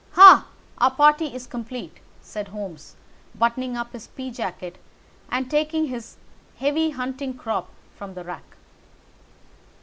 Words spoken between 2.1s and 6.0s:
said Holmes, buttoning up his pea jacket and taking